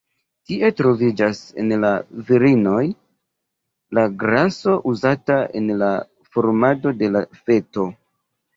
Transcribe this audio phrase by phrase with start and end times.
[0.51, 1.91] Tie troviĝas, en la
[2.29, 2.81] virinoj,
[3.99, 5.93] la graso uzata en la
[6.35, 7.89] formado de la feto.